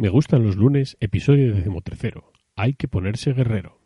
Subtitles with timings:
[0.00, 2.32] Me gustan los lunes, episodio decimotercero.
[2.56, 3.79] Hay que ponerse guerrero.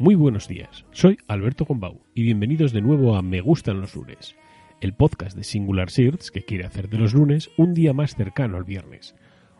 [0.00, 4.34] Muy buenos días, soy Alberto Gombau y bienvenidos de nuevo a Me Gustan los lunes,
[4.80, 8.56] el podcast de Singular Search que quiere hacer de los lunes un día más cercano
[8.56, 9.14] al viernes.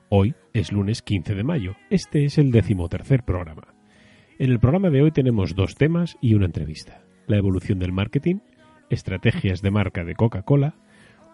[0.08, 3.72] Hoy es lunes 15 de mayo, este es el decimotercer programa.
[4.40, 7.04] En el programa de hoy tenemos dos temas y una entrevista.
[7.28, 8.40] La evolución del marketing,
[8.92, 10.74] estrategias de marca de Coca-Cola,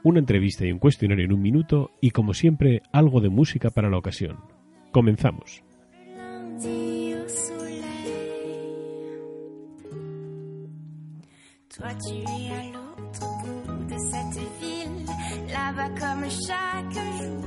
[0.05, 3.91] una entrevista y un cuestionario en un minuto y como siempre algo de música para
[3.91, 4.39] la ocasión.
[4.93, 5.63] Comenzamos.
[11.79, 15.07] Toi, tu es à l'autre bout de cette ville,
[15.53, 17.45] là-bas comme chaque jour.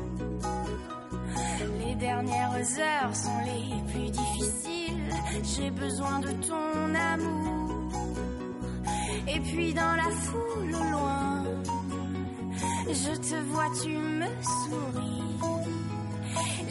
[1.80, 5.12] Les dernières heures sont les plus difficiles,
[5.44, 7.71] j'ai besoin de ton amour.
[9.28, 11.44] Et puis dans la foule au loin,
[12.88, 15.22] je te vois, tu me souris.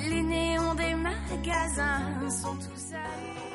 [0.09, 3.50] Les néons des magasins sont tous allumés.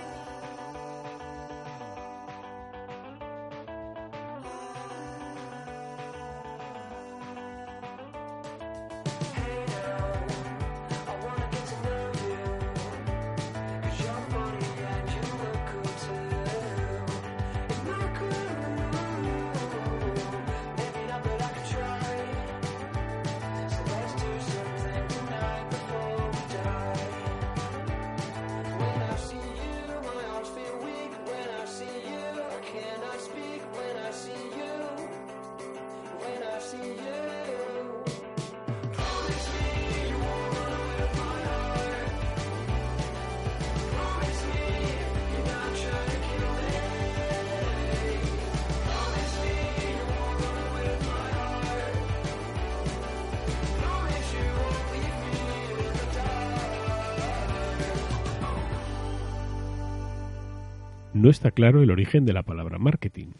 [61.25, 63.31] No está claro el origen de la palabra marketing.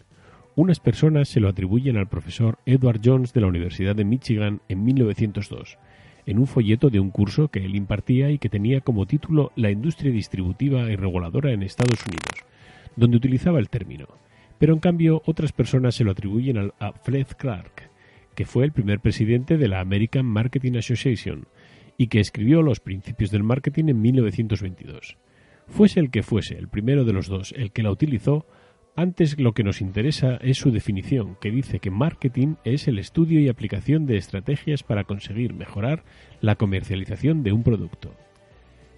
[0.56, 4.84] Unas personas se lo atribuyen al profesor Edward Jones de la Universidad de Michigan en
[4.84, 5.78] 1902,
[6.26, 9.70] en un folleto de un curso que él impartía y que tenía como título La
[9.70, 12.48] industria distributiva y reguladora en Estados Unidos,
[12.96, 14.08] donde utilizaba el término.
[14.58, 17.92] Pero en cambio otras personas se lo atribuyen a Fred Clark,
[18.34, 21.46] que fue el primer presidente de la American Marketing Association
[22.00, 25.18] y que escribió los principios del marketing en 1922.
[25.68, 28.46] Fuese el que fuese, el primero de los dos, el que la utilizó,
[28.96, 33.42] antes lo que nos interesa es su definición, que dice que marketing es el estudio
[33.42, 36.06] y aplicación de estrategias para conseguir mejorar
[36.40, 38.16] la comercialización de un producto.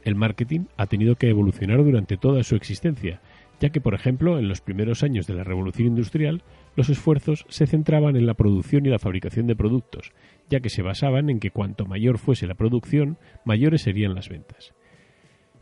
[0.04, 3.22] El marketing ha tenido que evolucionar durante toda su existencia,
[3.60, 6.44] ya que, por ejemplo, en los primeros años de la revolución industrial,
[6.76, 10.12] los esfuerzos se centraban en la producción y la fabricación de productos,
[10.48, 14.76] ya que se basaban en que cuanto mayor fuese la producción, mayores serían las ventas.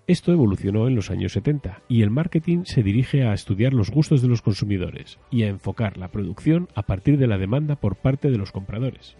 [0.07, 4.21] Esto evolucionó en los años 70 y el marketing se dirige a estudiar los gustos
[4.21, 8.29] de los consumidores y a enfocar la producción a partir de la demanda por parte
[8.29, 9.17] de los compradores.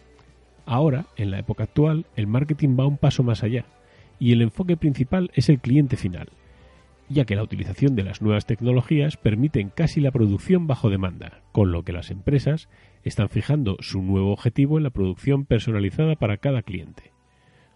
[0.67, 3.65] Ahora, en la época actual, el marketing va un paso más allá
[4.19, 6.29] y el enfoque principal es el cliente final,
[7.09, 11.71] ya que la utilización de las nuevas tecnologías permiten casi la producción bajo demanda, con
[11.71, 12.69] lo que las empresas
[13.03, 17.15] están fijando su nuevo objetivo en la producción personalizada para cada cliente.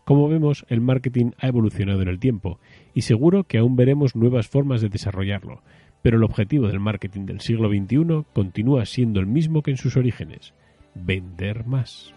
[0.10, 2.60] Como vemos, el marketing ha evolucionado en el tiempo
[3.00, 5.64] y seguro que aún veremos nuevas formas de desarrollarlo,
[6.02, 9.96] pero el objetivo del marketing del siglo XXI continúa siendo el mismo que en sus
[9.96, 10.54] orígenes,
[10.96, 12.14] vender más.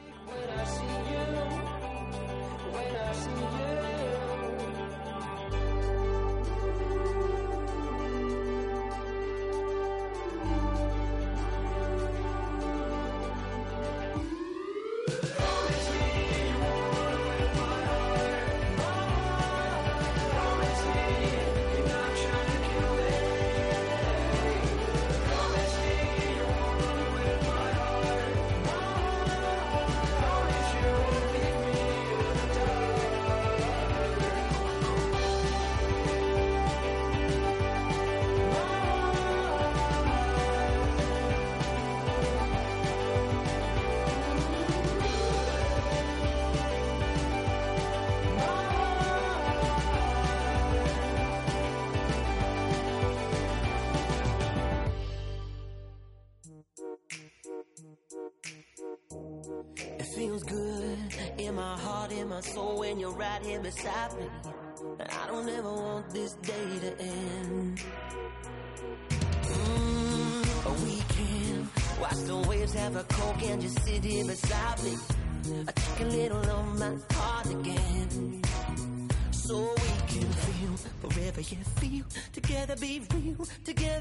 [63.12, 64.26] Right here beside me.
[65.00, 67.82] I don't ever want this day to end.
[69.42, 71.68] Mm, a weekend,
[72.00, 74.96] watch the waves have a coke and just sit here beside me.
[75.68, 78.42] I take a little of my heart again.
[79.30, 83.91] So we can feel forever, yeah, feel together, be real together,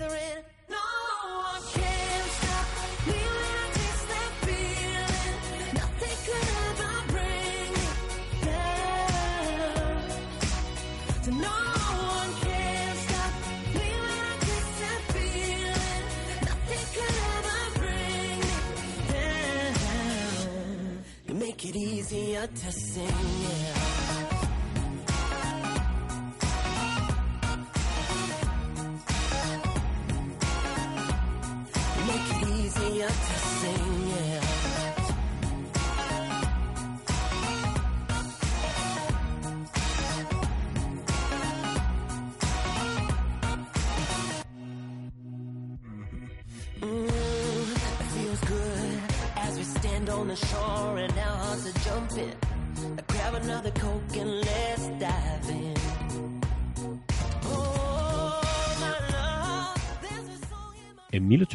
[22.48, 23.81] to sing, yeah.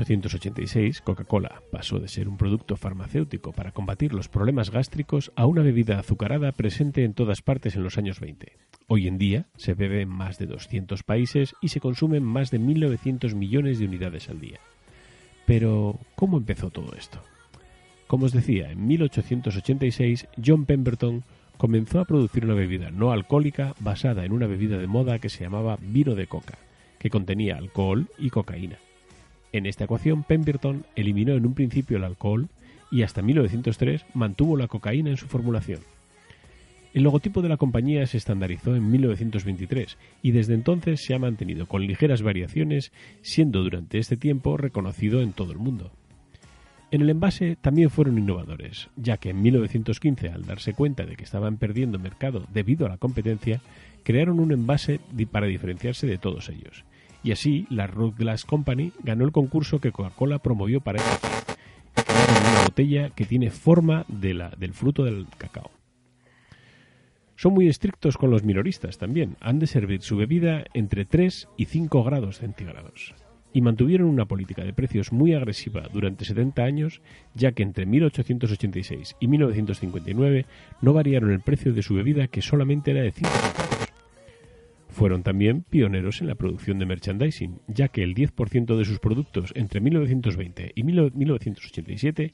[0.05, 5.63] 1886, Coca-Cola pasó de ser un producto farmacéutico para combatir los problemas gástricos a una
[5.63, 8.53] bebida azucarada presente en todas partes en los años 20.
[8.89, 12.61] Hoy en día se bebe en más de 200 países y se consumen más de
[12.61, 14.61] 1.900 millones de unidades al día.
[15.47, 17.23] Pero, ¿cómo empezó todo esto?
[18.07, 21.25] Como os decía, en 1886 John Pemberton
[21.57, 25.45] comenzó a producir una bebida no alcohólica basada en una bebida de moda que se
[25.45, 26.59] llamaba vino de coca,
[26.99, 28.79] que contenía alcohol y cocaína.
[29.53, 32.49] En esta ecuación, Pemberton eliminó en un principio el alcohol
[32.91, 35.81] y hasta 1903 mantuvo la cocaína en su formulación.
[36.97, 41.67] El logotipo de la compañía se estandarizó en 1923 y desde entonces se ha mantenido
[41.67, 42.91] con ligeras variaciones,
[43.21, 45.93] siendo durante este tiempo reconocido en todo el mundo.
[46.91, 51.25] En el envase también fueron innovadores, ya que en 1915, al darse cuenta de que
[51.25, 53.61] estaban perdiendo mercado debido a la competencia,
[54.03, 55.01] crearon un envase
[55.31, 56.85] para diferenciarse de todos ellos.
[57.27, 61.27] Y así, la Root Glass Company ganó el concurso que Coca-Cola promovió para este
[61.99, 65.73] y crearon una botella que tiene forma de la, del fruto del cacao.
[67.35, 69.37] Son muy estrictos con los minoristas también.
[69.41, 73.13] Han de servir su bebida entre 3 y 5 grados centígrados.
[73.53, 77.03] Y mantuvieron una política de precios muy agresiva durante 70 años,
[77.35, 80.47] ya que entre 1886 y 1959
[80.81, 83.76] no variaron el precio de su bebida que solamente era de 5 centavos.
[84.97, 89.53] Fueron también pioneros en la producción de merchandising, ya que el 10% de sus productos
[89.55, 92.33] entre 1920 y 1987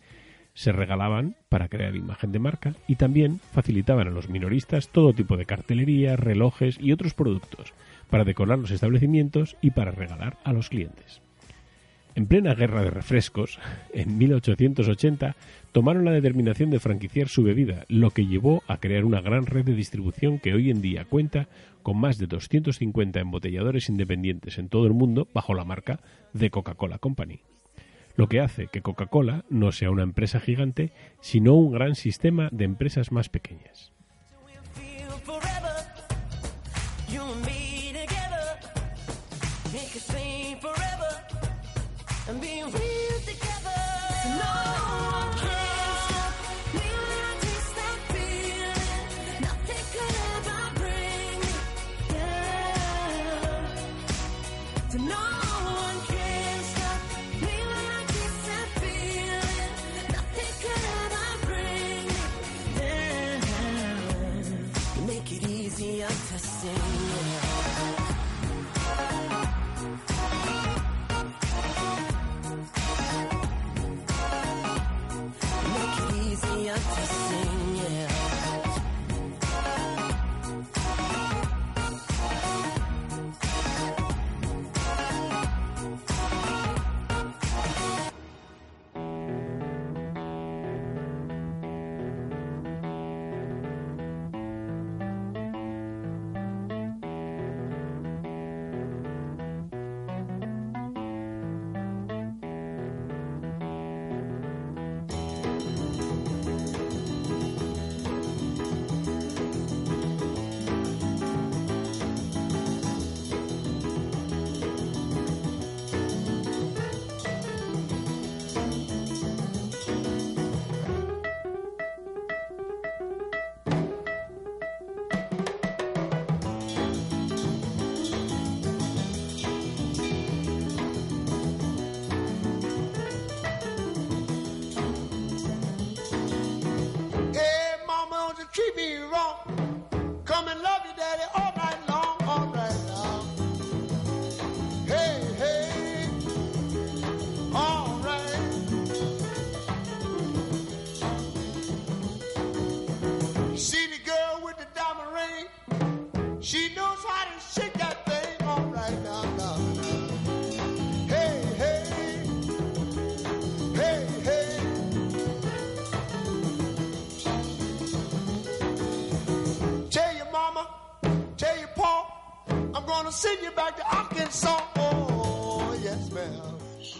[0.54, 5.36] se regalaban para crear imagen de marca y también facilitaban a los minoristas todo tipo
[5.36, 7.72] de cartelería, relojes y otros productos
[8.08, 11.20] para decorar los establecimientos y para regalar a los clientes.
[12.14, 13.58] En plena guerra de refrescos,
[13.94, 15.36] en 1880,
[15.72, 19.64] tomaron la determinación de franquiciar su bebida, lo que llevó a crear una gran red
[19.64, 21.48] de distribución que hoy en día cuenta
[21.82, 26.00] con más de 250 embotelladores independientes en todo el mundo bajo la marca
[26.32, 27.40] de Coca-Cola Company
[28.16, 32.64] lo que hace que Coca-Cola no sea una empresa gigante, sino un gran sistema de
[32.64, 33.92] empresas más pequeñas.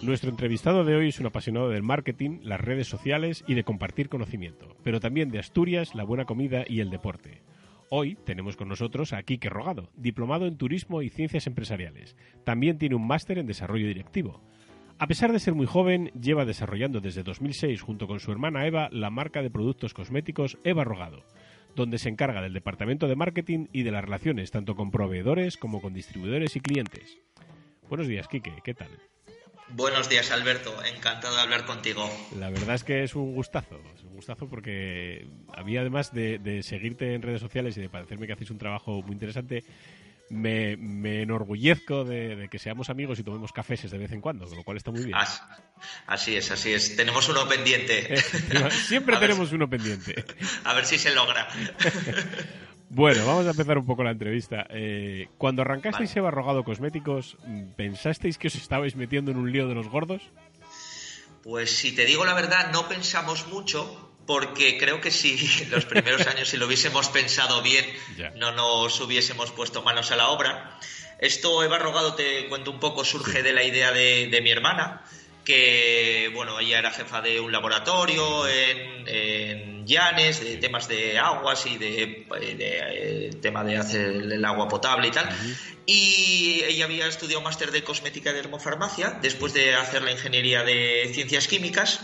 [0.03, 4.11] Nuestro entrevistado de hoy es un apasionado del marketing, las redes sociales y de compartir
[4.11, 7.41] conocimiento, pero también de Asturias, la buena comida y el deporte.
[7.89, 12.15] Hoy tenemos con nosotros a Quique Rogado, diplomado en Turismo y Ciencias Empresariales.
[12.45, 14.43] También tiene un máster en Desarrollo Directivo.
[14.99, 18.91] A pesar de ser muy joven, lleva desarrollando desde 2006 junto con su hermana Eva
[18.93, 21.25] la marca de productos cosméticos Eva Rogado,
[21.75, 25.81] donde se encarga del departamento de marketing y de las relaciones tanto con proveedores como
[25.81, 27.19] con distribuidores y clientes.
[27.89, 28.89] Buenos días, Quique, ¿qué tal?
[29.75, 30.71] Buenos días, Alberto.
[30.85, 32.07] Encantado de hablar contigo.
[32.39, 36.39] La verdad es que es un gustazo, es un gustazo porque a mí además de,
[36.39, 39.65] de seguirte en redes sociales y de parecerme que hacéis un trabajo muy interesante,
[40.33, 44.47] me, me enorgullezco de, de que seamos amigos y tomemos cafés de vez en cuando,
[44.47, 45.15] con lo cual está muy bien.
[45.15, 45.43] As-
[46.07, 46.97] Así es, así es.
[46.97, 48.17] Tenemos uno pendiente.
[48.71, 50.25] Siempre A ver- tenemos uno pendiente.
[50.65, 51.49] A ver si se logra.
[52.95, 54.67] Bueno, vamos a empezar un poco la entrevista.
[54.69, 56.19] Eh, cuando arrancasteis Vale.
[56.19, 57.39] Eva Rogado Cosméticos,
[57.75, 60.21] ¿pensasteis que os estabais metiendo en un lío de los gordos?
[61.43, 66.27] Pues si te digo la verdad, no pensamos mucho, porque creo que si los primeros
[66.27, 67.85] años, si lo hubiésemos pensado bien,
[68.37, 70.79] no nos hubiésemos puesto manos a la obra.
[71.19, 75.05] Esto, Eva Rogado, te cuento un poco, surge de la idea de, de mi hermana,
[75.45, 81.67] que, bueno, ella era jefa de un laboratorio en, en Llanes, de temas de aguas
[81.67, 82.27] y de,
[82.57, 85.29] de, eh, tema de hacer el agua potable y tal.
[85.87, 91.11] Y ella había estudiado máster de cosmética y dermofarmacia después de hacer la ingeniería de
[91.13, 92.01] ciencias químicas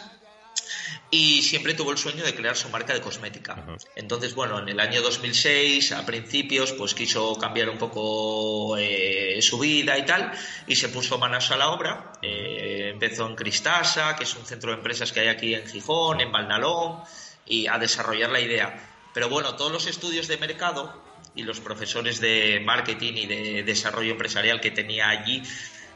[1.11, 3.53] y siempre tuvo el sueño de crear su marca de cosmética.
[3.53, 3.77] Ajá.
[3.97, 9.59] Entonces, bueno, en el año 2006, a principios, pues quiso cambiar un poco eh, su
[9.59, 10.33] vida y tal,
[10.67, 12.13] y se puso manos a la obra.
[12.21, 16.21] Eh, empezó en Cristasa, que es un centro de empresas que hay aquí en Gijón,
[16.21, 17.01] en Valnalón,
[17.47, 18.95] y a desarrollar la idea.
[19.15, 21.03] Pero bueno, todos los estudios de mercado
[21.35, 25.43] y los profesores de marketing y de desarrollo empresarial que tenía allí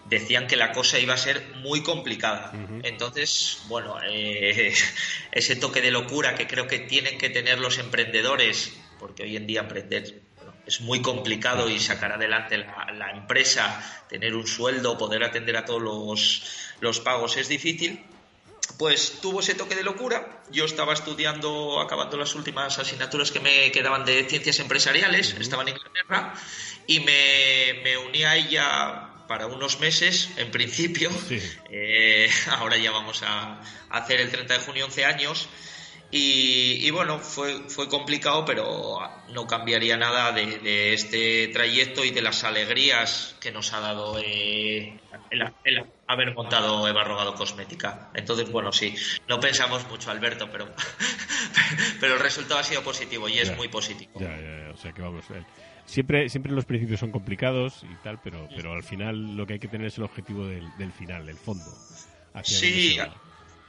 [0.05, 2.53] decían que la cosa iba a ser muy complicada.
[2.83, 4.73] Entonces, bueno, eh,
[5.33, 9.47] ese toque de locura que creo que tienen que tener los emprendedores, porque hoy en
[9.47, 14.99] día emprender bueno, es muy complicado y sacar adelante la, la empresa, tener un sueldo,
[14.99, 16.43] poder atender a todos los,
[16.81, 18.05] los pagos es difícil.
[18.79, 20.43] Pues tuvo ese toque de locura.
[20.51, 25.71] Yo estaba estudiando, acabando las últimas asignaturas que me quedaban de ciencias empresariales, estaba en
[25.71, 26.35] Inglaterra,
[26.87, 31.09] y me, me uní a ella para unos meses, en principio.
[31.29, 31.41] Sí.
[31.71, 35.49] Eh, ahora ya vamos a, a hacer el 30 de junio 11 años.
[36.11, 38.99] Y, y bueno, fue, fue complicado, pero
[39.31, 44.19] no cambiaría nada de, de este trayecto y de las alegrías que nos ha dado
[44.19, 48.11] eh, el, el haber montado Eva Rogado Cosmética.
[48.15, 48.95] Entonces, bueno, sí,
[49.27, 50.69] no pensamos mucho, Alberto, pero,
[52.01, 53.57] pero el resultado ha sido positivo y es Ya.
[53.57, 54.13] muy positivo.
[54.21, 55.25] Ya, ya, ya, o sea que vamos.
[55.31, 55.43] eh,
[55.87, 59.59] siempre, siempre los principios son complicados y tal, pero, pero al final lo que hay
[59.59, 61.71] que tener es el objetivo del, del final, del fondo.
[62.35, 62.99] hacia Sí,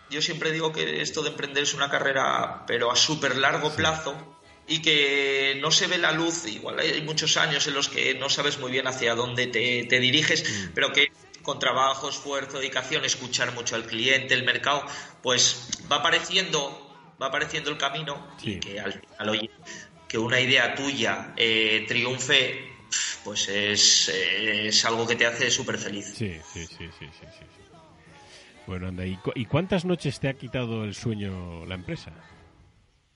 [0.10, 4.38] yo siempre digo que esto de emprender es una carrera, pero a súper largo plazo
[4.68, 6.46] y que no se ve la luz.
[6.48, 10.00] Igual hay muchos años en los que no sabes muy bien hacia dónde te, te
[10.00, 10.72] diriges, Mm.
[10.76, 11.08] pero que
[11.42, 14.82] con trabajo, esfuerzo, dedicación, escuchar mucho al cliente, el mercado,
[15.22, 18.52] pues va apareciendo, va apareciendo el camino Sí.
[18.52, 19.50] y que al final, oye,
[20.14, 22.70] que una idea tuya eh, triunfe,
[23.24, 26.06] pues es, es algo que te hace súper feliz.
[26.16, 27.46] Sí, sí, sí, sí, sí.
[28.68, 32.12] Bueno, anda, ¿y, cu- ¿y cuántas noches te ha quitado el sueño la empresa?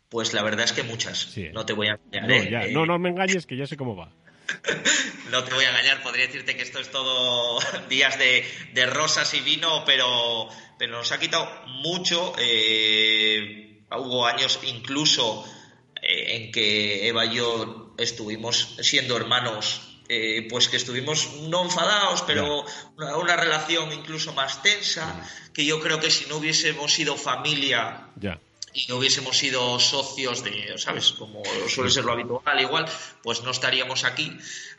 [0.10, 1.20] Pues la verdad es que muchas.
[1.20, 1.52] Sí, ¿eh?
[1.54, 2.28] No te voy a engañar.
[2.30, 2.50] No, ¿eh?
[2.50, 4.12] ya, Eh, no, no me engañes, que ya sé cómo va.
[5.32, 6.02] no te voy a engañar.
[6.02, 10.50] Podría decirte que esto es todo días de, de rosas y vino, pero,
[10.80, 12.34] pero nos ha quitado mucho.
[12.40, 15.46] eh, hubo años incluso
[16.28, 19.82] eh, en que Eva y yo estuvimos siendo hermanos.
[20.10, 22.64] eh, pues que estuvimos no enfadados, pero
[22.96, 25.04] una, una relación incluso más tensa,
[25.54, 28.40] que yo creo que si no hubiésemos sido familia Ya.
[28.74, 31.12] y no hubiésemos sido socios de, ¿sabes?
[31.12, 32.86] Como suele ser lo habitual, igual,
[33.22, 34.32] pues no estaríamos aquí.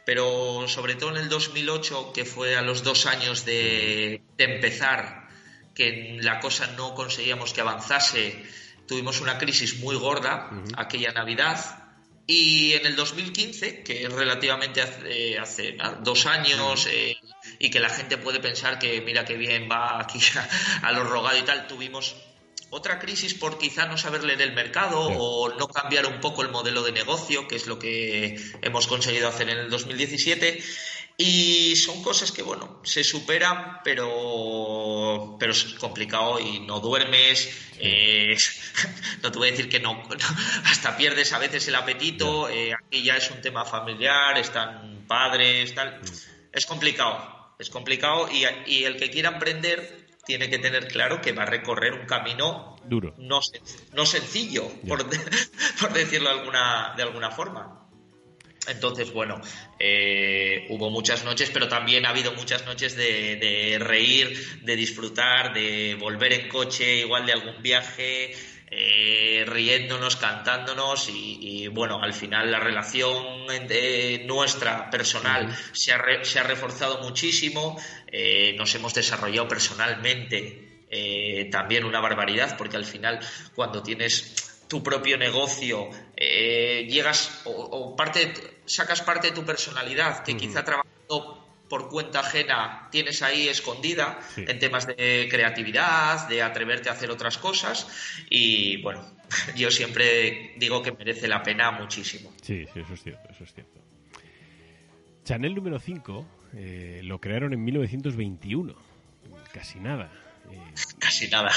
[0.07, 5.29] Pero sobre todo en el 2008, que fue a los dos años de, de empezar,
[5.75, 8.47] que la cosa no conseguíamos que avanzase,
[8.89, 11.85] tuvimos una crisis muy gorda aquella Navidad.
[12.27, 17.17] Y en el 2015, que es relativamente hace, hace nada, dos años, eh,
[17.59, 20.19] y que la gente puede pensar que mira qué bien va aquí
[20.83, 22.17] a, a lo rogado y tal, tuvimos
[22.71, 26.51] otra crisis por quizá no saber leer el mercado o no cambiar un poco el
[26.51, 30.63] modelo de negocio, que es lo que hemos conseguido hacer en el 2017.
[31.21, 37.51] Y son cosas que, bueno, se superan, pero, pero es complicado y no duermes.
[37.81, 38.37] eh,
[39.23, 40.01] no te voy a decir que no,
[40.65, 42.49] hasta pierdes a veces el apetito.
[42.49, 46.01] eh, aquí ya es un tema familiar, están padres, tal.
[46.53, 51.33] Es complicado, es complicado y, y el que quiera emprender tiene que tener claro que
[51.33, 53.15] va a recorrer un camino Duro.
[53.19, 53.41] no,
[53.95, 55.05] no sencillo, por,
[55.81, 57.89] por decirlo de alguna, de alguna forma.
[58.67, 59.41] Entonces, bueno,
[59.79, 60.28] eh,
[60.79, 65.97] hubo muchas noches, pero también ha habido muchas noches de, de reír, de disfrutar, de
[65.99, 68.33] volver en coche, igual de algún viaje,
[68.71, 75.99] eh, riéndonos, cantándonos y, y, bueno, al final la relación entre nuestra personal se, ha
[75.99, 77.81] re- se ha reforzado muchísimo,
[78.13, 83.19] eh, nos hemos desarrollado personalmente eh, también una barbaridad, porque al final
[83.55, 88.33] cuando tienes tu propio negocio, eh, llegas o, o parte,
[88.69, 94.45] sacas parte de tu personalidad que quizá trabajando por cuenta ajena tienes ahí escondida Sí.
[94.49, 97.87] en temas de creatividad, de atreverte a hacer otras cosas
[98.31, 99.05] y bueno,
[99.57, 102.33] yo siempre digo que merece la pena muchísimo.
[102.43, 103.81] Sí, sí, eso es cierto, eso es cierto.
[105.25, 108.75] Chanel número 5 eh, lo crearon en 1921.
[109.53, 110.11] Casi nada.
[110.51, 110.59] Eh,
[110.99, 111.53] Casi nada.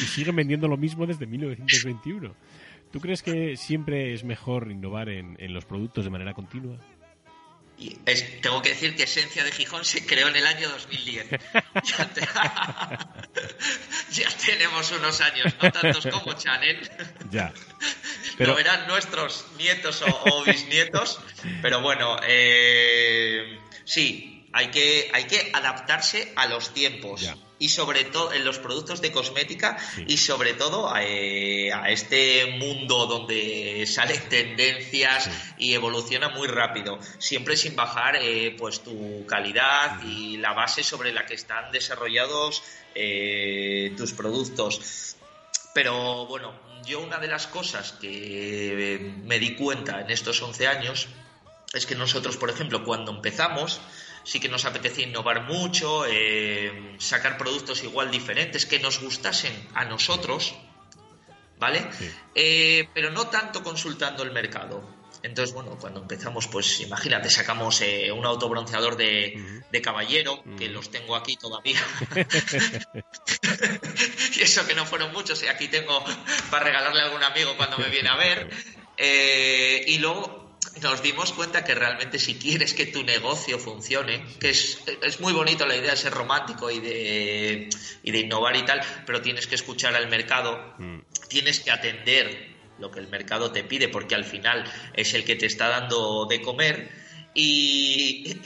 [0.00, 2.34] y siguen vendiendo lo mismo desde 1921.
[2.92, 6.76] ¿Tú crees que siempre es mejor innovar en, en los productos de manera continua?
[7.78, 11.26] Y es- tengo que decir que Esencia de Gijón se creó en el año 2010.
[11.84, 12.20] Ya, te-
[14.12, 16.78] ya tenemos unos años, no tantos como Chanel.
[17.30, 17.52] Ya.
[17.52, 21.20] Lo Pero, verán nuestros nietos o, o bisnietos.
[21.60, 27.20] Pero bueno, eh, sí, hay que, hay que adaptarse a los tiempos.
[27.20, 27.36] Ya.
[27.58, 30.04] Y sobre todo en los productos de cosmética Sí.
[30.08, 37.56] y sobre todo eh, a este mundo donde salen tendencias y evoluciona muy rápido, siempre
[37.58, 42.62] sin bajar eh, pues tu calidad y la base sobre la que están desarrollados
[42.94, 45.16] eh, tus productos.
[45.74, 51.08] Pero bueno, yo una de las cosas que me di cuenta en estos 11 años
[51.74, 53.80] es que nosotros, por ejemplo, cuando empezamos,
[54.26, 59.84] sí que nos apetecía innovar mucho, eh, sacar productos igual diferentes que nos gustasen a
[59.84, 60.56] nosotros,
[61.58, 61.86] ¿vale?
[61.96, 62.10] Sí.
[62.34, 64.96] Eh, pero no tanto consultando el mercado.
[65.22, 70.90] Entonces, bueno, cuando empezamos, pues imagínate, sacamos eh, un autobronceador de, de caballero, que los
[70.90, 71.80] tengo aquí todavía.
[74.36, 76.04] y eso que no fueron muchos, y aquí tengo
[76.50, 78.50] para regalarle a algún amigo cuando me viene a ver.
[78.98, 80.45] Eh, y luego
[80.82, 85.32] nos dimos cuenta que realmente si quieres que tu negocio funcione, que es, es muy
[85.32, 87.68] bonito la idea de ser romántico y de,
[88.02, 92.54] y de innovar y tal, pero tienes que escuchar al mercado, mm, tienes que atender
[92.78, 96.26] lo que el mercado te pide, porque al final es el que te está dando
[96.26, 96.90] de comer
[97.34, 98.36] y,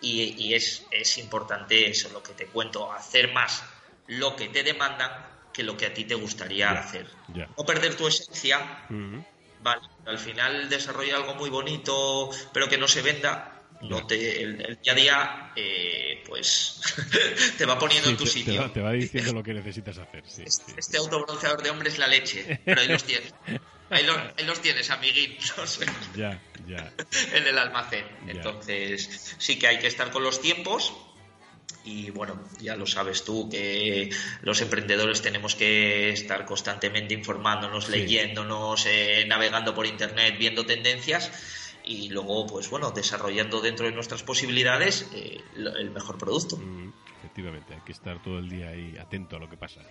[0.00, 3.62] y, y es, es importante eso, lo que te cuento, hacer más
[4.08, 5.10] lo que te demandan
[5.52, 7.06] que lo que a ti te gustaría hacer.
[7.28, 7.48] ya.
[7.56, 9.20] No perder tu esencia, mm,
[9.66, 14.60] vale, al final desarrolla algo muy bonito, pero que no se venda, no te, el,
[14.64, 16.80] el día a día, eh, pues
[17.58, 18.52] te va poniendo Sí, en tu te, sitio.
[18.54, 20.22] te va, te va diciendo lo que necesitas hacer.
[20.26, 20.74] Sí, sí, sí.
[20.76, 23.34] Este autobronceador de hombre es la leche, pero ahí los tienes.
[23.90, 24.86] Ahí los, ahí los tienes,
[25.66, 26.92] sé, Ya, ya.
[27.34, 28.04] en el almacén.
[28.26, 28.32] Ya.
[28.32, 30.94] Entonces, sí que hay que estar con los tiempos.
[31.86, 34.10] Y bueno, ya lo sabes tú que
[34.42, 37.92] los emprendedores tenemos que estar constantemente informándonos, Sí.
[37.92, 41.30] leyéndonos, eh, navegando por internet, viendo tendencias
[41.84, 46.56] y luego, pues bueno, desarrollando dentro de nuestras posibilidades eh, lo- el mejor producto.
[46.56, 49.82] Mm, efectivamente, hay que estar todo el día ahí atento a lo que pasa.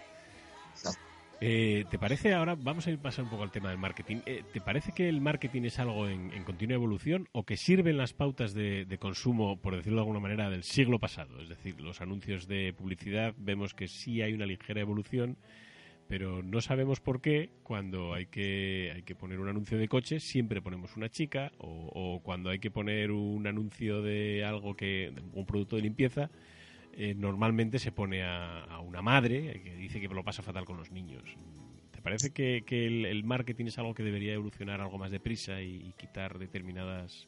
[1.41, 4.43] Eh, ¿Te parece ahora, vamos a ir pasar un poco al tema del marketing, eh,
[4.53, 8.53] ¿te parece que el marketing es algo en, continua evolución o que sirven las pautas
[8.53, 11.41] de, de consumo, por decirlo de alguna manera, del siglo pasado?
[11.41, 15.37] Es decir, los anuncios de publicidad vemos que sí hay una ligera evolución,
[16.07, 20.19] pero no sabemos por qué cuando hay que, hay que poner un anuncio de coche
[20.19, 25.11] siempre ponemos una chica o, o cuando hay que poner un anuncio de algo que,
[25.33, 26.29] un producto de limpieza,
[26.95, 30.77] eh, normalmente se pone a, a una madre que dice que lo pasa fatal con
[30.77, 31.23] los niños.
[31.91, 35.61] ¿Te parece que, que el, el marketing es algo que debería evolucionar algo más deprisa
[35.61, 37.27] y, y quitar determinadas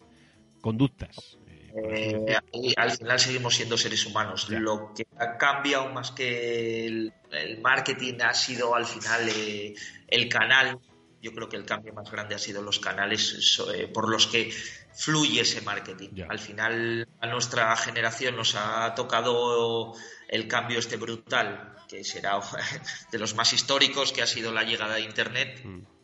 [0.62, 1.38] conductas?
[1.48, 1.54] Eh?
[1.76, 4.48] Eh, y al final seguimos siendo seres humanos.
[4.50, 4.60] Ya.
[4.60, 9.74] Lo que ha cambiado más que el, el marketing ha sido al final eh,
[10.08, 10.80] el canal.
[11.22, 14.52] Yo creo que el cambio más grande ha sido los canales eh, por los que
[14.94, 16.24] fluye ese marketing.
[16.30, 19.94] Al final a nuestra generación nos ha tocado
[20.28, 22.40] el cambio este brutal, que será
[23.12, 25.62] de los más históricos, que ha sido la llegada de Internet.
[25.64, 25.97] Mm.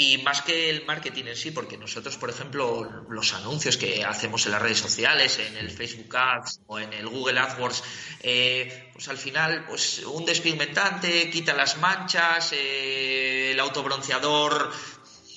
[0.00, 4.46] Y más que el marketing en sí, porque nosotros, por ejemplo, los anuncios que hacemos
[4.46, 7.82] en las redes sociales, en el Facebook Ads o en el Google AdWords,
[8.20, 14.70] eh, pues al final, pues un despigmentante, quita las manchas, eh, el autobronceador,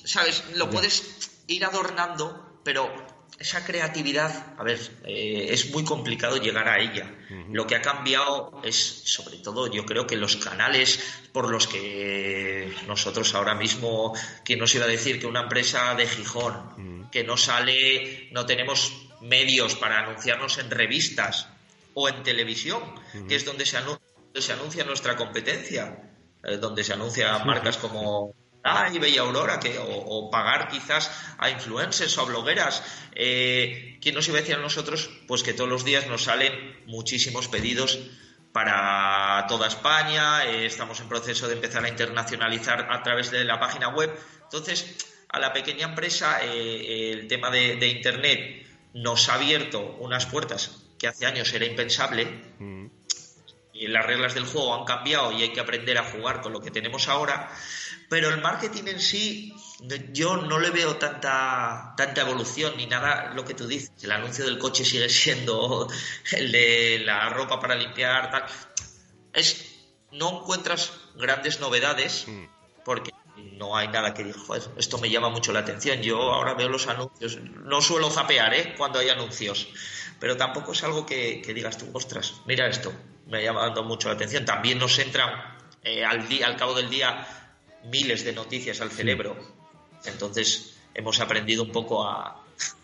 [0.06, 0.44] ¿sabes?
[0.54, 2.94] Lo puedes ir adornando, pero
[3.40, 7.12] esa creatividad, a ver, eh, es muy complicado llegar a ella.
[7.52, 11.00] Lo que ha cambiado es, sobre todo, yo creo que los canales
[11.32, 14.14] por los que nosotros ahora mismo,
[14.44, 18.94] ¿quién nos iba a decir que una empresa de Gijón, que no sale, no tenemos
[19.22, 21.48] medios para anunciarnos en revistas
[21.94, 22.82] o en televisión,
[23.28, 26.12] que es donde se, anu- donde se anuncia nuestra competencia,
[26.44, 28.34] eh, donde se anuncia marcas como
[28.94, 32.84] y Bella Aurora, que, o, o pagar quizás a influencers o a blogueras.
[33.16, 35.10] Eh, ¿Quién nos iba a decir a nosotros?
[35.28, 36.54] Pues que todos los días nos salen
[36.86, 38.00] muchísimos pedidos
[38.52, 43.60] para toda España, eh, estamos en proceso de empezar a internacionalizar a través de la
[43.60, 44.12] página web.
[44.44, 44.98] Entonces,
[45.30, 50.84] a la pequeña empresa eh, el tema de, de Internet nos ha abierto unas puertas
[51.00, 52.26] que hace años era impensable,
[52.60, 52.88] Mm.
[53.74, 56.60] y las reglas del juego han cambiado y hay que aprender a jugar con lo
[56.62, 57.50] que tenemos ahora,
[58.12, 59.56] pero el marketing en sí
[60.12, 63.90] yo no le veo tanta tanta evolución ni nada lo que tú dices.
[64.04, 65.88] El anuncio del coche sigue siendo
[66.34, 68.44] el de la ropa para limpiar, tal.
[69.32, 69.66] Es
[70.12, 72.48] no encuentras grandes novedades Mm.
[72.84, 73.12] porque
[73.54, 76.02] no hay nada que diga, "Joder, esto me llama mucho la atención.
[76.02, 78.76] Yo ahora veo los anuncios, no suelo zapear ¿eh?
[78.78, 79.70] cuando hay anuncios,
[80.20, 82.92] pero tampoco es algo que, que digas tú, ostras, mira esto,
[83.28, 84.44] me ha llamado mucho la atención.
[84.44, 85.30] También nos entran
[85.82, 87.26] eh, al, día, al cabo del día
[87.86, 89.38] miles de noticias al cerebro,
[90.06, 92.44] entonces hemos aprendido un poco a,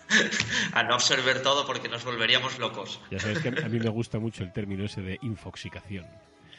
[0.74, 3.00] a no absorber todo porque nos volveríamos locos.
[3.12, 6.06] Ya sabes que a mí me gusta mucho el término ese de infoxicación.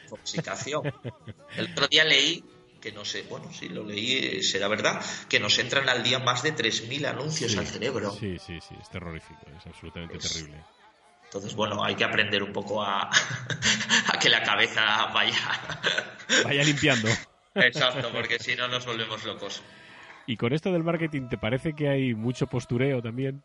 [0.05, 0.81] intoxicación.
[1.57, 2.43] El otro día leí,
[2.79, 6.43] que no sé, bueno, si lo leí, será verdad, que nos entran al día más
[6.43, 8.11] de 3.000 anuncios Sí, al cerebro.
[8.11, 10.63] Sí, sí, sí, es terrorífico, es absolutamente Es- terrible.
[11.25, 13.09] Entonces, bueno, hay que aprender un poco a,
[14.13, 15.37] a que la cabeza vaya.
[16.43, 17.07] Vaya limpiando.
[17.55, 19.61] Exacto, porque si no nos volvemos locos.
[20.27, 23.43] Y con esto del marketing, ¿te parece que hay mucho postureo también?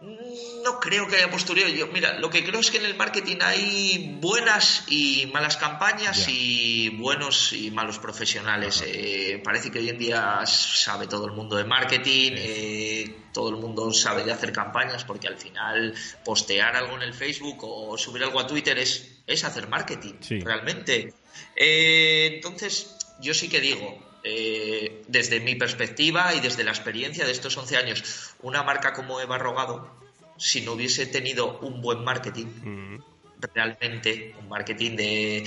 [0.00, 1.68] No creo que haya postureo.
[1.68, 6.26] Yo, mira, lo que creo es que en el marketing hay buenas y malas campañas
[6.28, 8.84] y buenos y malos profesionales.
[8.86, 13.56] Eh, parece que hoy en día sabe todo el mundo de marketing, eh, todo el
[13.56, 18.22] mundo sabe de hacer campañas, porque al final postear algo en el Facebook o subir
[18.24, 20.40] algo a Twitter es, es hacer marketing, Sí.
[20.40, 21.12] realmente.
[21.56, 27.32] Eh, entonces, yo sí que digo, eh, desde mi perspectiva y desde la experiencia de
[27.32, 29.94] estos 11 años, una marca como Eva Rogado,
[30.38, 32.96] si no hubiese tenido un buen marketing, Mm,
[33.54, 35.44] realmente un marketing de,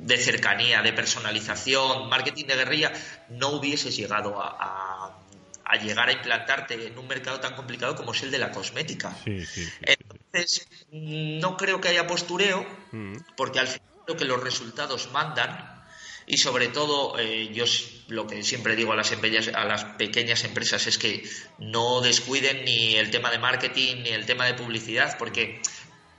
[0.00, 2.92] de cercanía, de personalización, marketing de guerrilla,
[3.30, 5.16] no hubieses llegado a, a-
[5.64, 9.14] a llegar a implantarte en un mercado tan complicado como es el de la cosmética.
[9.24, 9.94] Sí, sí, sí, sí,
[10.32, 12.66] Entonces, no creo que haya postureo.
[12.92, 15.80] Mm, porque al final creo que los resultados mandan
[16.26, 17.64] y sobre todo eh, yo
[18.08, 22.94] lo que siempre digo a las, a las pequeñas empresas es que no descuiden ni
[22.94, 25.60] el tema de marketing ni el tema de publicidad porque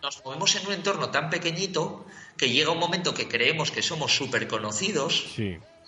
[0.03, 4.13] nos movemos en un entorno tan pequeñito que llega un momento que creemos que somos
[4.13, 5.27] súper conocidos,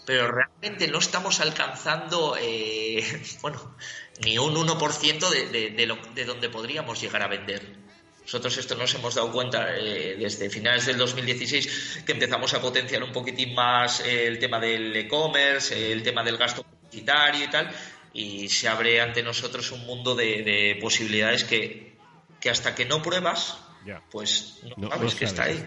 [0.05, 3.03] pero realmente no estamos alcanzando, eh,
[3.41, 3.75] bueno,
[4.23, 7.82] ni un 1% de, de, de, lo, de donde podríamos llegar a vender.
[8.23, 13.03] Nosotros esto nos hemos dado cuenta eh, desde finales del 2016 que empezamos a potenciar
[13.03, 17.69] un poquitín más eh, el tema del e-commerce, el tema del gasto publicitario y tal,
[18.13, 21.97] y se abre ante nosotros un mundo de, posibilidades que,
[22.39, 23.57] que hasta que no pruebas,
[24.09, 25.65] pues no, sabes que está ahí.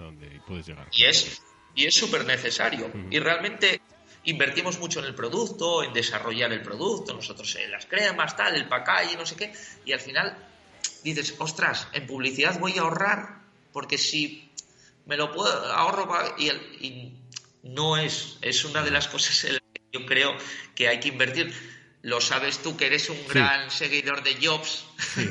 [0.92, 1.42] Y es
[1.76, 2.90] y es súper necesario.
[3.10, 3.80] Y realmente
[4.24, 8.66] invertimos mucho en el producto, en desarrollar el producto, nosotros en las cremas, tal, el
[8.66, 9.52] packaging, no sé qué,
[9.84, 10.36] y al final
[11.02, 13.40] dices, ostras, en publicidad voy a ahorrar,
[13.72, 14.50] porque si
[15.06, 17.12] me lo puedo ahorro y, y
[17.62, 20.36] no es, es una de las cosas en las que yo creo
[20.74, 21.52] que hay que invertir.
[22.02, 24.84] Lo sabes tú que eres un gran seguidor de Jobs.
[25.14, 25.28] Sí,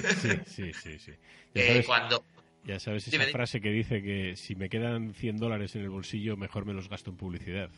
[0.54, 1.84] sí, sí, sí.
[1.86, 2.24] cuando
[2.66, 6.36] ya sabes esa frase que dice que si me quedan 100 dólares en el bolsillo,
[6.36, 7.70] mejor me los gasto en publicidad.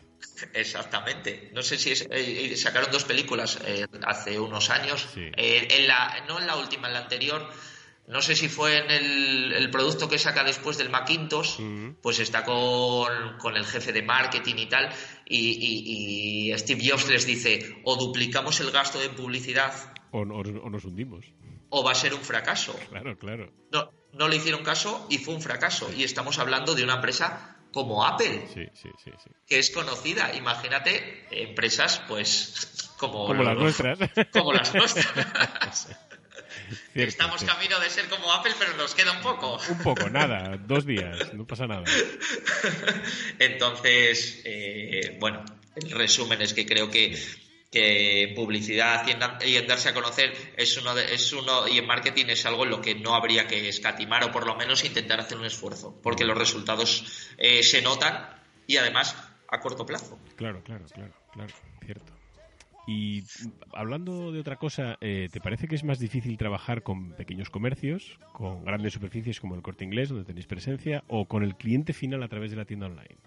[0.54, 1.52] Exactamente.
[1.54, 5.08] No sé si eh, eh, sacaron dos películas eh, hace unos años.
[5.16, 7.50] en la, no en la última, en la anterior.
[8.08, 11.60] No sé si fue en el, producto que saca después del Macintosh,
[12.02, 14.90] pues está con, el jefe de marketing y tal,
[15.26, 19.74] y, Steve Jobs les dice, o duplicamos el gasto de publicidad,
[20.12, 21.26] o, o nos hundimos.
[21.70, 22.78] O va a ser un fracaso.
[22.90, 23.52] Claro, claro.
[23.72, 25.92] No, no le hicieron caso y fue un fracaso.
[25.94, 28.48] Y estamos hablando de una empresa como Apple,
[29.46, 30.34] que es conocida.
[30.36, 34.00] Imagínate empresas, pues, como, como las nuestras.
[34.32, 35.90] Como las nuestras.
[36.96, 39.60] Estamos camino de ser como Apple, pero nos queda un poco.
[39.70, 41.84] Un poco, nada, dos días, no pasa nada.
[43.40, 47.18] Entonces, eh, bueno, el resumen es que creo que
[47.72, 49.12] que publicidad y
[49.58, 52.82] en, darse a conocer es uno, es uno y en marketing es algo en lo
[52.82, 56.38] que no habría que escatimar o por lo menos intentar hacer un esfuerzo, porque los
[56.38, 58.30] resultados eh, se notan
[58.68, 59.16] y además
[59.50, 60.20] a corto plazo.
[60.36, 61.54] Claro, claro, claro, claro,
[61.86, 62.14] cierto.
[62.88, 63.24] Y
[63.74, 68.18] hablando de otra cosa, eh, ¿te parece que es más difícil trabajar con pequeños comercios,
[68.32, 72.24] con grandes superficies como el corte inglés, donde tenéis presencia, o con el cliente final
[72.24, 73.18] a través de la tienda online?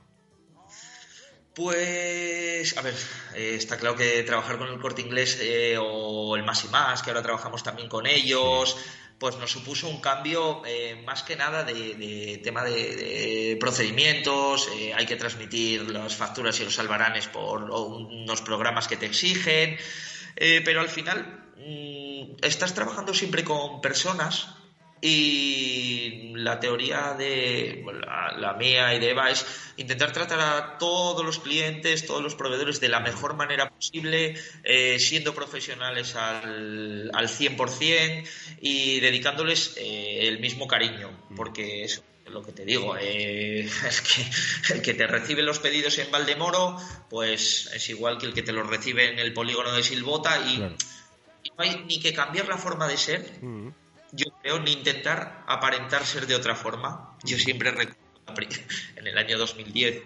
[1.54, 2.94] Pues, a ver,
[3.34, 7.02] eh, está claro que trabajar con el corte inglés eh, o el más y más,
[7.02, 8.76] que ahora trabajamos también con ellos,
[9.18, 15.16] pues nos supuso un cambio eh, más que nada de, tema de, procedimientos, hay que
[15.16, 19.76] transmitir las facturas y los albaranes por unos programas que te exigen,
[20.36, 24.59] pero al final mm, estás trabajando siempre con personas
[25.00, 27.84] y la teoría de
[28.36, 32.80] la, mía y de Eva es intentar tratar a todos los clientes, todos los proveedores
[32.80, 38.28] de la mejor manera posible, eh, siendo profesionales al, al 100%
[38.60, 44.74] y dedicándoles eh, el mismo cariño, porque es lo que te digo, eh, es que
[44.74, 46.76] el que te recibe los pedidos en Valdemoro,
[47.08, 50.58] pues es igual que el que te los recibe en el polígono de Silbota y,
[50.58, 53.38] no hay ni que cambiar la forma de ser.
[53.40, 53.70] Mm
[54.12, 57.16] yo creo, ni intentar aparentar ser de otra forma.
[57.24, 58.00] Yo siempre recuerdo
[58.96, 60.02] en el año 2010,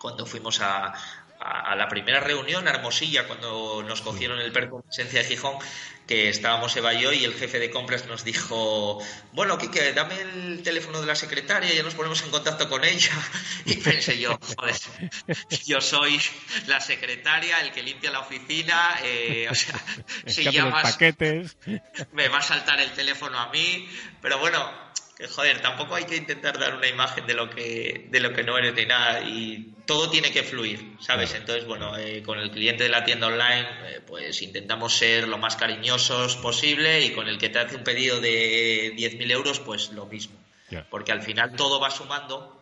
[0.00, 0.92] cuando fuimos a,
[1.48, 5.56] a, la primera reunión a Hermosilla, cuando nos cogieron el perco presencia de Gijón,
[6.06, 8.98] que estábamos Eva y yo, y el jefe de compras nos dijo,
[9.32, 13.12] bueno, Kike, dame el teléfono de la secretaria, ya nos ponemos en contacto con ella.
[13.66, 14.74] Y pensé yo, joder,
[15.66, 16.18] yo soy
[16.66, 19.74] la secretaria, el que limpia la oficina, eh, o sea,
[20.26, 21.58] si llamas, paquetes.
[22.12, 23.88] me va a saltar el teléfono a mí,
[24.22, 24.87] pero bueno,
[25.18, 28.44] que joder, tampoco hay que intentar dar una imagen de lo que, de lo que
[28.44, 31.34] no eres ni nada y todo tiene que fluir, ¿sabes?
[31.34, 35.36] Entonces, bueno, eh, con el cliente de la tienda online, eh, pues intentamos ser lo
[35.36, 39.90] más cariñosos posible y con el que te hace un pedido de 10.000 euros, pues
[39.90, 40.36] lo mismo.
[40.88, 42.54] Porque al final todo va sumando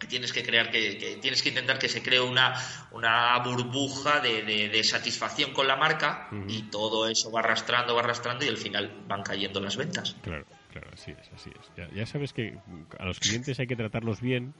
[0.00, 2.54] que tienes que crear que, tienes que intentar que se cree una,
[2.90, 8.48] una burbuja de, satisfacción con la marca y todo eso va arrastrando, va arrastrando y
[8.48, 10.16] al final van cayendo las ventas.
[10.22, 10.44] Claro.
[10.78, 11.92] Claro, así es, así es.
[11.94, 12.56] Ya, sabes que
[12.98, 14.54] a los clientes hay que tratarlos bien,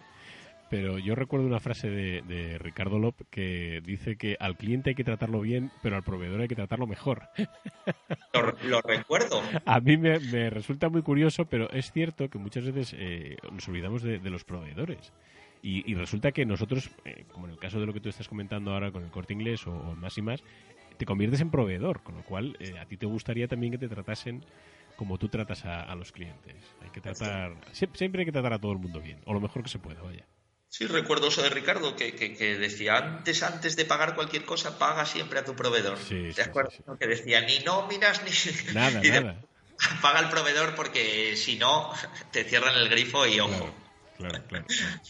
[0.69, 5.05] pero yo recuerdo una frase de, Ricardo Lop que dice que al cliente hay que
[5.05, 7.29] tratarlo bien, pero al proveedor hay que tratarlo mejor.
[8.65, 9.41] Lo, recuerdo.
[9.65, 14.03] A mí me, resulta muy curioso, pero es cierto que muchas veces eh, nos olvidamos
[14.03, 15.13] de, los proveedores.
[15.63, 18.73] Y, resulta que nosotros, eh, como en el caso de lo que tú estás comentando
[18.73, 20.43] ahora con el corte inglés o, más y más,
[20.97, 23.89] te conviertes en proveedor, con lo cual eh, a ti te gustaría también que te
[23.89, 24.43] tratasen
[24.99, 26.57] como tú tratas a, los clientes.
[26.83, 29.63] Hay que tratar, siempre hay que tratar a todo el mundo bien, o lo mejor
[29.63, 30.27] que se pueda, vaya.
[30.69, 34.79] Sí, recuerdo eso de Ricardo, que, que- que decía antes, antes de pagar cualquier cosa,
[34.79, 35.97] paga siempre a tu proveedor.
[35.99, 36.75] Sí, ¿Te acuerdas?
[36.75, 36.93] sí, sí.
[36.99, 38.75] Que decía, ni nóminas ni...
[38.75, 39.41] Nada, de- nada.
[40.03, 41.91] Paga al proveedor porque si no,
[42.33, 43.51] te cierran el grifo y ojo.
[43.51, 43.73] Claro,
[44.19, 44.67] claro, claro.
[44.67, 45.01] claro.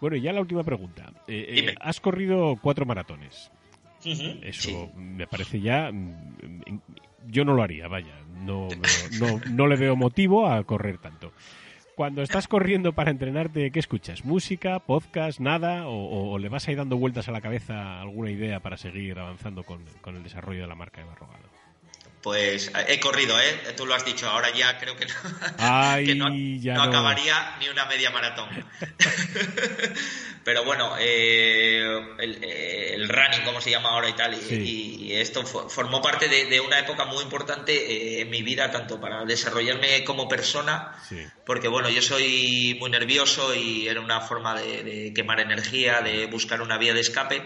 [0.00, 1.10] Bueno, y ya la última pregunta.
[1.26, 1.74] Eh, eh, Dime.
[1.80, 3.50] has corrido cuatro maratones.
[4.04, 5.90] Eso me parece ya.
[7.28, 8.14] Yo no lo haría, vaya.
[8.44, 8.68] No,
[9.18, 11.32] no, no, le veo motivo a correr tanto.
[11.96, 14.24] Cuando estás corriendo para entrenarte, ¿qué escuchas?
[14.24, 15.86] ¿Música, podcast, nada?
[15.88, 19.18] ¿O, o- o le vas ahí dando vueltas a la cabeza alguna idea para seguir
[19.18, 21.48] avanzando con, con el desarrollo de la marca de Barrogado?
[22.22, 23.74] Pues eh, he corrido, ¿eh?
[23.76, 25.14] Tú lo has dicho, ahora ya creo que no,
[25.58, 26.26] Ay, que no,
[26.60, 26.90] ya no no.
[26.90, 28.48] acabaría ni una media maratón.
[30.44, 31.82] Pero bueno, eh,
[32.18, 34.96] el, eh, el running, como se llama ahora y tal, y, Sí.
[35.00, 38.70] y esto fo- formó parte de, de una época muy importante eh, en mi vida,
[38.70, 41.24] tanto para desarrollarme como persona, Sí.
[41.44, 46.26] porque bueno, yo soy muy nervioso y era una forma de, de quemar energía, de
[46.26, 47.42] buscar una vía de escape.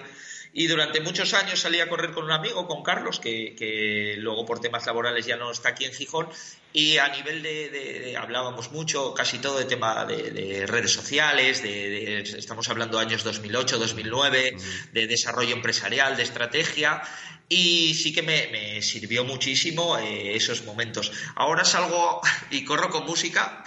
[0.53, 4.45] Y durante muchos años salí a correr con un amigo, con Carlos, que, que luego
[4.45, 6.29] por temas laborales ya no está aquí en Gijón.
[6.73, 10.93] Y a nivel de, de- de- hablábamos mucho, casi todo de tema de, de redes
[10.93, 14.57] sociales, de, estamos hablando de años 2008, 2009,
[14.93, 17.01] de desarrollo empresarial, de estrategia.
[17.49, 21.13] Y sí que me, me sirvió muchísimo eh, esos momentos.
[21.37, 23.65] Ahora salgo y corro con música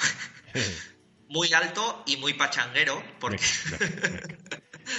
[1.29, 3.37] muy alto y muy pachanguero, porque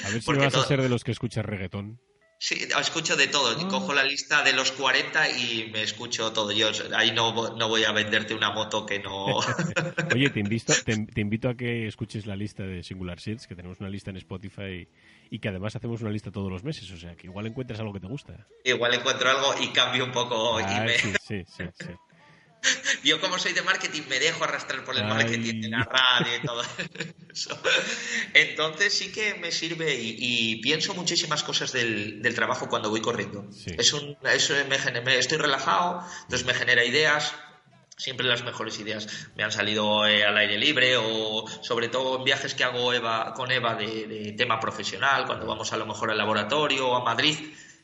[0.05, 2.01] A ver si Porque vas a ser de los que escuchas reggaetón.
[2.39, 3.57] sí, escucho de todo.
[3.59, 3.69] Ah.
[3.69, 6.53] Cojo la lista de los 40 y me escucho todo.
[6.53, 9.27] Yo ahí no, no voy a venderte una moto que no...
[10.15, 13.55] Oye, te invito, te, te invito a que escuches la lista de Singular Seeds, que
[13.55, 14.87] tenemos una lista en Spotify
[15.31, 17.93] y que además hacemos una lista todos los meses, o sea que igual encuentras algo
[17.93, 18.47] que te gusta.
[18.65, 20.61] Igual encuentro algo y cambio un poco.
[20.61, 21.87] y Ah, me- sí, sí, sí, sí.
[23.05, 25.09] Yo como soy de marketing me dejo arrastrar por el Ay.
[25.09, 26.63] marketing de la radio y todo
[27.33, 27.59] eso.
[28.33, 33.01] Entonces sí que me sirve y, y pienso muchísimas cosas del, del trabajo cuando voy
[33.01, 33.47] corriendo.
[33.53, 33.73] Sí.
[33.79, 37.35] Es un, eso me, me- estoy relajado, entonces me genera ideas.
[37.97, 42.25] Siempre las mejores ideas me han salido eh, al aire libre o sobre todo en
[42.25, 46.11] viajes que hago Eva, con Eva de, de tema profesional, cuando vamos a lo mejor
[46.11, 47.39] al laboratorio o a Madrid,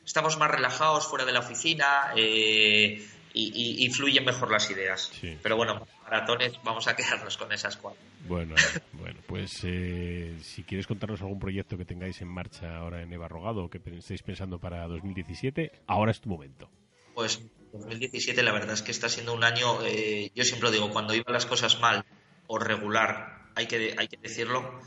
[0.05, 5.11] estamos más relajados fuera de la oficina eh, y, y- y fluyen mejor las ideas.
[5.19, 5.37] Sí.
[5.41, 8.01] Pero bueno, maratones vamos a quedarnos con esas cuatro.
[8.27, 8.55] Bueno,
[8.93, 13.27] bueno, pues eh, si quieres contarnos algún proyecto que tengáis en marcha ahora en Eva
[13.27, 16.69] Rogado o que estéis pensando para 2017, ahora es tu momento.
[17.13, 17.41] Pues
[17.73, 21.13] 2017 la verdad es que está siendo un año, eh, yo siempre lo digo, cuando
[21.13, 22.05] iban las cosas mal
[22.47, 24.81] o regular, hay que, hay que decirlo,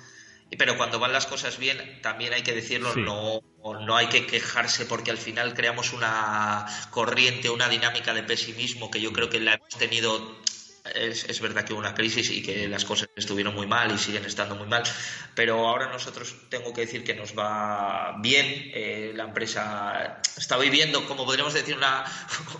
[0.57, 3.01] pero cuando van las cosas bien, también hay que decirlo, Sí.
[3.01, 3.41] no,
[3.81, 9.01] no hay que quejarse porque al final creamos una corriente, una dinámica de pesimismo que
[9.01, 10.37] yo creo que la hemos tenido.
[10.95, 13.97] Es, es verdad que hubo una crisis y que las cosas estuvieron muy mal y
[13.97, 14.83] siguen estando muy mal,
[15.35, 18.71] pero ahora nosotros tengo que decir que nos va bien.
[18.75, 22.05] eh, la empresa está viviendo, como podríamos decir, una,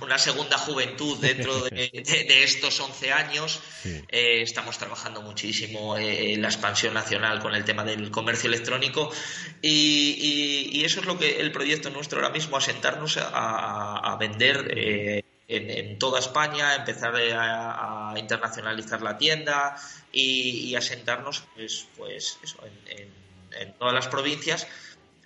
[0.01, 3.61] una segunda juventud dentro de, de- de estos 11 años.
[3.83, 4.03] Sí.
[4.09, 9.13] Eh, estamos trabajando muchísimo eh, en la expansión nacional con el tema del comercio electrónico
[9.61, 14.13] y, y- y eso es lo que el proyecto nuestro ahora mismo, asentarnos a, a-
[14.13, 19.77] a vender eh, en, en toda España, empezar a, a internacionalizar la tienda
[20.13, 23.25] y, y asentarnos pues, pues eso, en, en-
[23.61, 24.67] en todas las provincias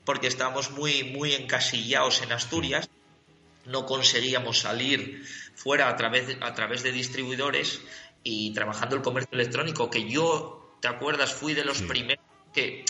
[0.05, 2.89] porque estamos muy, muy encasillados en Asturias
[3.65, 7.81] no conseguíamos salir fuera a través de, a través de distribuidores
[8.23, 11.33] y trabajando el comercio electrónico, que yo, ¿te acuerdas?
[11.33, 11.85] Fui de los Sí.
[11.85, 12.85] primeros que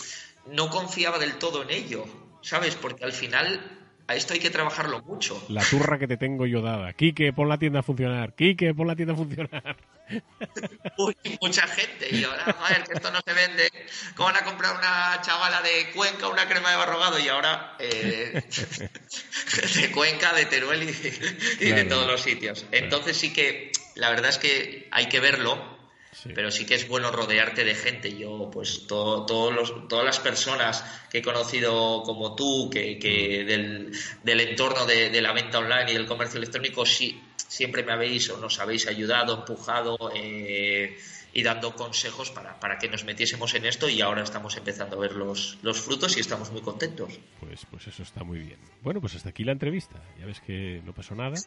[0.47, 2.05] no confiaba del todo en ello,
[2.41, 2.75] ¿sabes?
[2.75, 3.78] Porque al final
[4.09, 5.39] a esto hay que trabajarlo mucho.
[5.49, 6.93] La turra que te tengo yo dada.
[6.93, 8.33] Quique, pon la tienda a funcionar.
[8.33, 9.77] Quique, pon la tienda a funcionar.
[10.97, 12.07] Uy, mucha gente.
[12.09, 13.71] Y ahora, joder, que esto no se vende.
[14.15, 17.19] ¿Cómo van a comprar una chavala de Cuenca una crema de barrogado?
[17.19, 18.41] Y ahora eh,
[19.75, 22.65] de Cuenca, de Teruel y, y de todos los sitios.
[22.71, 25.78] Entonces sí que la verdad es que hay que verlo.
[26.21, 26.31] Sí.
[26.35, 28.17] Pero sí que es bueno rodearte de gente.
[28.17, 33.45] Yo, pues, todo- todos los, todas las personas que he conocido como tú, que, que
[33.45, 33.91] del,
[34.23, 38.29] del entorno de, de la venta online y del comercio electrónico, sí, siempre me habéis
[38.31, 40.97] o nos habéis ayudado, empujado eh,
[41.31, 44.99] y dando consejos para, para que nos metiésemos en esto y ahora estamos empezando a
[44.99, 47.13] ver los, los frutos y estamos muy contentos.
[47.39, 48.57] Pues, pues eso está muy bien.
[48.83, 50.01] Bueno, pues hasta aquí la entrevista.
[50.19, 51.37] Ya ves que no pasó nada.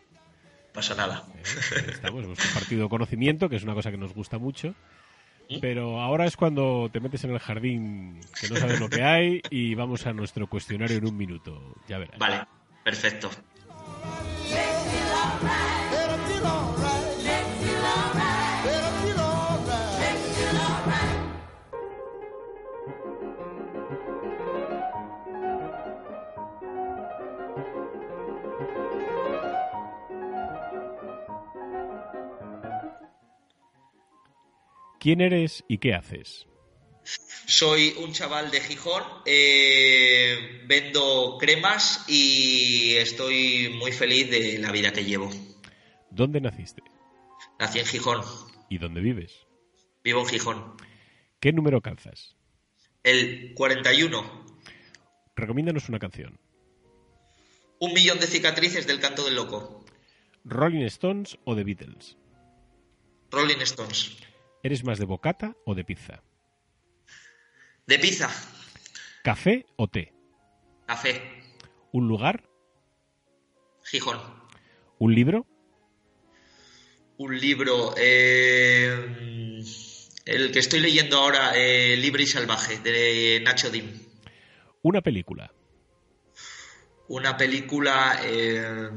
[0.72, 1.24] Pasa nada.
[1.36, 1.42] ¿eh?
[1.88, 4.74] Estamos, hemos compartido conocimiento, que es una cosa que nos gusta mucho.
[5.60, 9.42] Pero ahora es cuando te metes en el jardín que no sabes lo que hay
[9.50, 11.74] y vamos a nuestro cuestionario en un minuto.
[11.88, 12.18] Ya verás.
[12.18, 12.46] Vale,
[12.82, 13.28] perfecto.
[35.02, 36.46] ¿Quién eres y qué haces?
[37.04, 44.92] Soy un chaval de Gijón, eh, vendo cremas y estoy muy feliz de la vida
[44.92, 45.28] que llevo.
[46.10, 46.82] ¿Dónde naciste?
[47.58, 48.22] Nací en Gijón,
[48.70, 49.32] ¿Y dónde vives?
[50.04, 50.76] vivo en Gijón.
[51.40, 52.36] ¿Qué número calzas?
[53.02, 54.46] El 41,
[55.34, 56.38] Recomiéndanos una canción.
[57.80, 59.84] un millón de cicatrices del canto del loco.
[60.44, 62.16] ¿Rolling Stones o The Beatles?
[63.32, 64.16] Rolling Stones.
[64.62, 66.22] ¿Eres más de bocata o de pizza?
[67.86, 68.30] De pizza,
[69.24, 70.12] ¿Café o té?
[70.86, 71.20] café,
[71.92, 72.48] ¿Un lugar?
[73.84, 74.18] Gijón.
[74.98, 75.46] ¿Un libro?
[77.18, 79.62] Un libro, eh,
[80.24, 83.92] el que estoy leyendo ahora, eh, Libre y Salvaje, de Nacho Dim.
[84.82, 85.52] ¿Una película?
[87.08, 88.90] Una película, eh,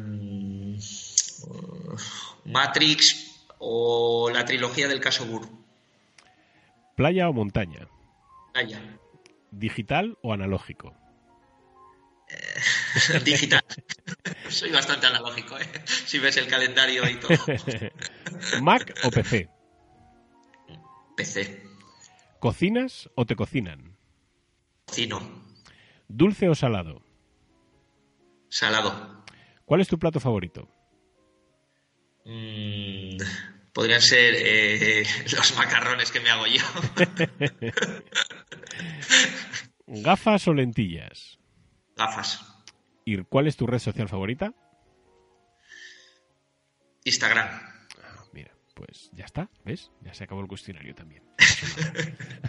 [2.45, 5.47] Matrix o la trilogía del caso Burr.
[6.95, 7.87] ¿Playa o montaña?
[8.53, 8.79] Vaya.
[9.51, 10.95] ¿Digital o analógico?
[13.23, 13.63] Digital.
[14.49, 15.67] Soy bastante analógico, ¿eh?
[15.85, 17.33] Si ves el calendario y todo.
[18.61, 19.49] ¿Mac o PC?
[21.17, 21.63] PC.
[22.39, 23.97] ¿Cocinas o te cocinan?
[24.87, 25.19] Cino.
[26.07, 27.01] ¿Dulce o salado?
[28.49, 29.23] Salado.
[29.65, 30.69] ¿Cuál es tu plato favorito?
[32.25, 33.17] Mm,
[33.75, 35.03] podrían ser eh,
[35.35, 36.63] los macarrones que me hago yo.
[39.87, 41.37] ¿Gafas o lentillas?
[41.95, 42.43] Gafas.
[43.03, 44.53] ¿Y cuál es tu red social favorita?
[47.03, 47.74] Instagram.
[48.75, 49.89] Pues ya está, ¿ves?
[50.01, 51.23] Ya se acabó el cuestionario también.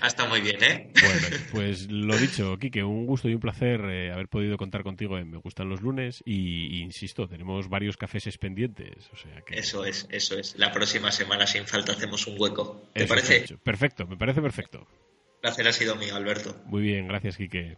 [0.00, 0.90] Ha estado muy bien, ¿eh?
[1.02, 5.18] Bueno, pues lo dicho, Quique, un gusto y un placer eh, haber podido contar contigo
[5.18, 9.58] en Me Gustan los Lunes y, y insisto, tenemos varios cafés pendientes, o sea que...
[9.58, 10.56] Eso es, eso es.
[10.56, 12.88] La próxima semana, sin falta, hacemos un hueco.
[12.94, 13.36] ¿Te eso parece?
[13.36, 13.58] hecho.
[13.58, 14.86] Perfecto, me parece perfecto.
[15.34, 16.56] El placer ha sido mío, Alberto.
[16.64, 17.76] Muy bien, gracias, Quique.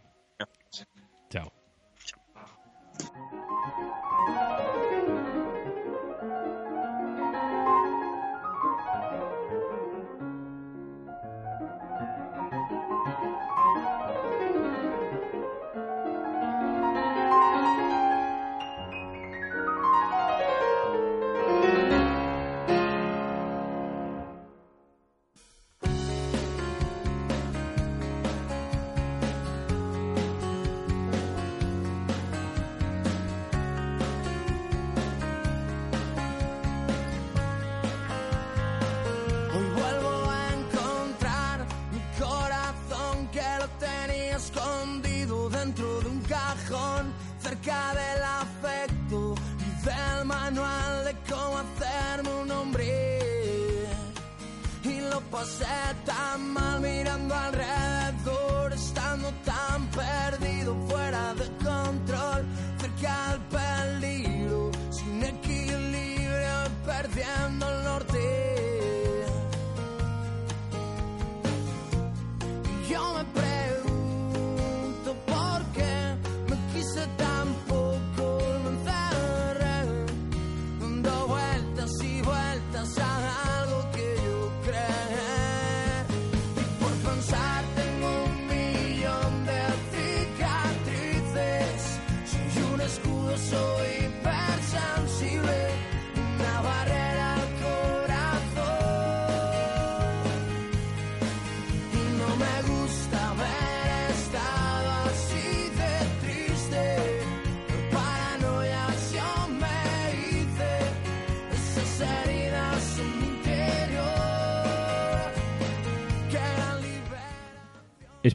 [1.30, 1.52] Chao.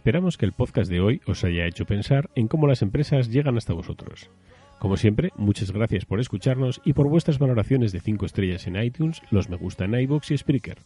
[0.06, 3.58] Esperamos que el podcast de hoy os haya hecho pensar en cómo las empresas llegan
[3.58, 4.30] hasta vosotros.
[4.78, 9.24] Como siempre, muchas gracias por escucharnos y por vuestras valoraciones de 5 estrellas en iTunes,
[9.32, 10.78] los me gusta en iVoox y Spreaker,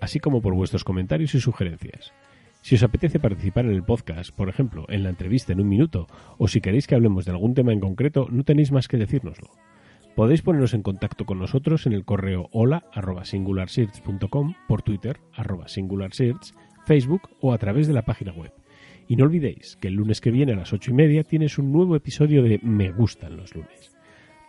[0.00, 2.12] así como por vuestros comentarios y sugerencias.
[2.62, 6.06] Si os apetece participar en el podcast, por ejemplo, en la entrevista en un minuto,
[6.38, 9.50] o si queréis que hablemos de algún tema en concreto, no tenéis más que decírnoslo.
[10.14, 12.84] Podéis poneros en contacto con nosotros en el correo hola
[14.68, 15.66] por Twitter arroba
[16.86, 18.59] Facebook o a través de la página web.
[19.10, 21.72] Y no olvidéis que el lunes que viene a las ocho y media tienes un
[21.72, 23.92] nuevo episodio de Me gustan los lunes.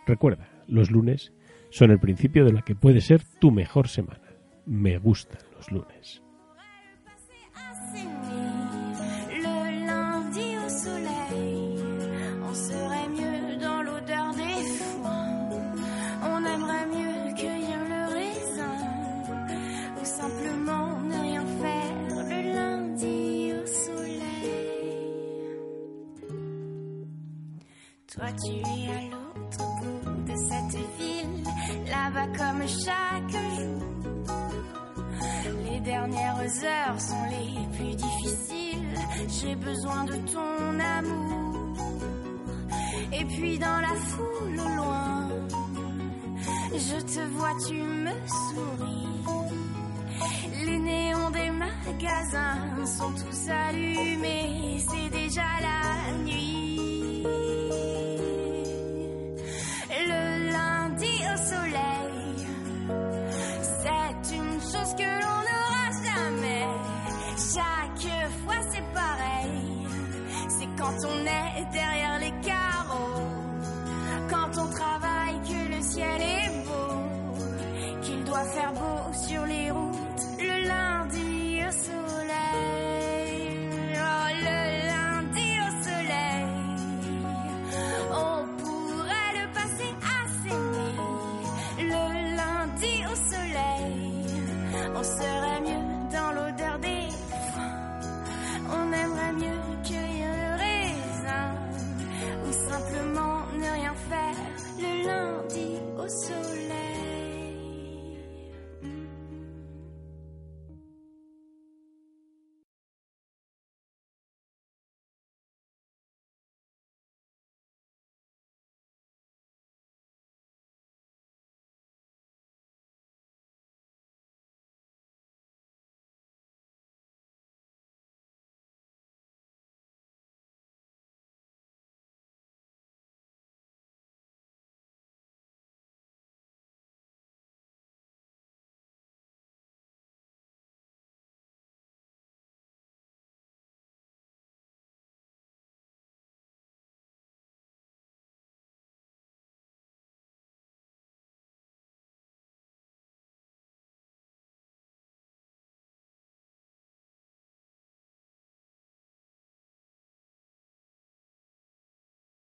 [0.06, 1.32] Recuerda, los lunes
[1.70, 4.36] son el principio de la que puede ser tu mejor semana.
[4.64, 6.22] Me gustan los lunes.
[39.42, 41.76] J'ai besoin de ton amour.
[43.12, 45.28] Et puis dans la foule au loin,
[46.74, 49.08] je te vois, tu me souris.
[50.64, 56.51] Les néons des magasins sont tous allumés, c'est déjà la nuit.